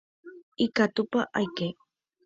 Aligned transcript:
Ikatúpa 0.65 1.19
aike. 1.39 1.67